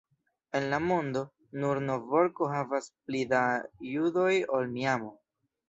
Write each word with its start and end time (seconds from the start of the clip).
En 0.59 0.63
la 0.69 0.79
mondo, 0.85 1.21
nur 1.65 1.81
Novjorko 1.89 2.49
havas 2.55 2.89
pli 3.11 3.23
da 3.37 3.45
judoj 3.93 4.35
ol 4.59 4.69
Miamo. 4.77 5.17